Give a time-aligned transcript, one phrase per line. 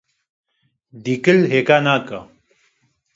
[1.03, 2.19] Dîkil hêka neke.